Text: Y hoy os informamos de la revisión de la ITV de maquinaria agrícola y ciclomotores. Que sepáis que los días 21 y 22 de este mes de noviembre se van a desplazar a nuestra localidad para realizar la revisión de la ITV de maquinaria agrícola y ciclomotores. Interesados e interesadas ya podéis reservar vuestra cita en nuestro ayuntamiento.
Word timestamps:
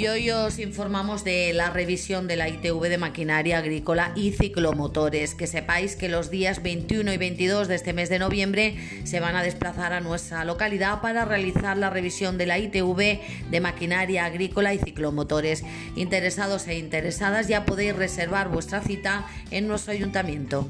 Y 0.00 0.08
hoy 0.08 0.30
os 0.30 0.58
informamos 0.58 1.24
de 1.24 1.52
la 1.52 1.68
revisión 1.68 2.26
de 2.26 2.36
la 2.36 2.48
ITV 2.48 2.88
de 2.88 2.96
maquinaria 2.96 3.58
agrícola 3.58 4.12
y 4.16 4.30
ciclomotores. 4.30 5.34
Que 5.34 5.46
sepáis 5.46 5.94
que 5.94 6.08
los 6.08 6.30
días 6.30 6.62
21 6.62 7.12
y 7.12 7.18
22 7.18 7.68
de 7.68 7.74
este 7.74 7.92
mes 7.92 8.08
de 8.08 8.18
noviembre 8.18 8.76
se 9.04 9.20
van 9.20 9.36
a 9.36 9.42
desplazar 9.42 9.92
a 9.92 10.00
nuestra 10.00 10.46
localidad 10.46 11.02
para 11.02 11.26
realizar 11.26 11.76
la 11.76 11.90
revisión 11.90 12.38
de 12.38 12.46
la 12.46 12.58
ITV 12.58 13.20
de 13.50 13.60
maquinaria 13.60 14.24
agrícola 14.24 14.72
y 14.72 14.78
ciclomotores. 14.78 15.64
Interesados 15.96 16.66
e 16.66 16.78
interesadas 16.78 17.48
ya 17.48 17.66
podéis 17.66 17.94
reservar 17.94 18.48
vuestra 18.48 18.80
cita 18.80 19.26
en 19.50 19.68
nuestro 19.68 19.92
ayuntamiento. 19.92 20.66